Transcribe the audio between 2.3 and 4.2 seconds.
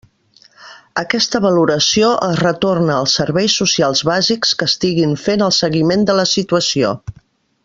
retorna als serveis socials